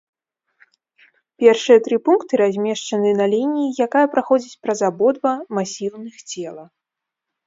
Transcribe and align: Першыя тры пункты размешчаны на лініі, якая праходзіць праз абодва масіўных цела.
Першыя 1.41 1.79
тры 1.87 1.97
пункты 2.07 2.33
размешчаны 2.41 3.11
на 3.19 3.25
лініі, 3.33 3.75
якая 3.87 4.05
праходзіць 4.15 4.57
праз 4.63 4.79
абодва 4.89 5.35
масіўных 5.59 6.15
цела. 6.31 6.65